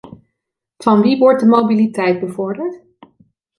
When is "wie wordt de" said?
1.03-1.45